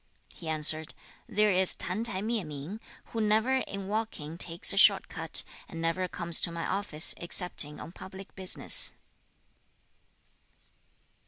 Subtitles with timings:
[0.33, 0.95] He answered,
[1.29, 2.79] 'There is Tan t'ai Mieh ming,
[3.13, 7.79] who never in walking takes a short cut, and never comes to my office, excepting
[7.79, 8.93] on public business.'